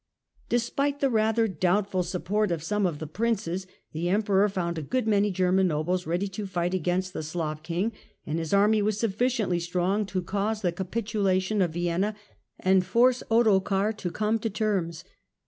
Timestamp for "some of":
2.63-2.97